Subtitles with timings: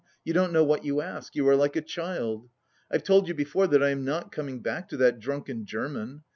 [0.25, 2.49] "You don't know what you ask; you are like a child!
[2.91, 6.23] I've told you before that I am not coming back to that drunken German.